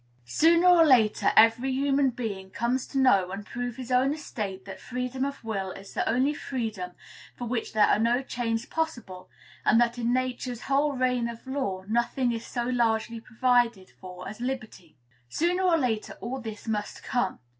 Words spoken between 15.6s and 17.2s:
or later, all this must